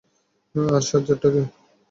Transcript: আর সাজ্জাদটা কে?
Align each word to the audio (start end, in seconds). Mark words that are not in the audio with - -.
আর 0.55 0.83
সাজ্জাদটা 0.89 1.29
কে? 1.33 1.41